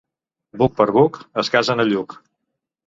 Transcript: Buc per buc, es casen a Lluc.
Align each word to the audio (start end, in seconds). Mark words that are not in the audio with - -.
Buc 0.61 0.73
per 0.79 0.87
buc, 0.95 1.21
es 1.43 1.55
casen 1.59 1.87
a 1.87 1.91
Lluc. 1.93 2.21